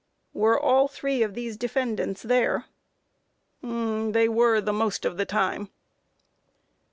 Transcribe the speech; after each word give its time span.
Q. 0.33 0.39
Were 0.41 0.59
all 0.59 0.87
three 0.87 1.21
of 1.21 1.35
these 1.35 1.57
defendants 1.57 2.23
there? 2.23 2.65
A. 3.61 4.09
They 4.11 4.27
were 4.27 4.59
the 4.59 4.73
most 4.73 5.05
of 5.05 5.17
the 5.17 5.25
time. 5.27 5.69